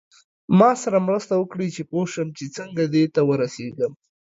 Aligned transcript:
ما 0.59 0.69
سره 0.83 0.97
مرسته 1.07 1.33
وکړئ 1.37 1.69
چې 1.75 1.81
پوه 1.89 2.05
شم 2.13 2.27
چې 2.37 2.45
څنګه 2.57 2.83
دې 2.93 3.03
ته 3.13 3.21
ورسیږم. 3.29 3.93